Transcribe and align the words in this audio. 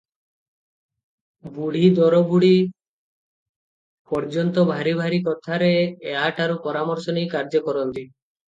ବୁଢ଼ୀ 1.57 1.83
ଦରବୁଢ଼ୀ, 1.99 2.49
ପର୍ଯ୍ୟନ୍ତ 4.15 4.65
ଭାରି 4.71 4.95
ଭାରି 5.03 5.23
କଥାରେ 5.29 5.71
ଏହାଠାରୁ 5.87 6.61
ପରାମର୍ଶ 6.67 7.17
ନେଇ 7.21 7.33
କାର୍ଯ୍ୟ 7.37 7.65
କରନ୍ତି। 7.71 8.05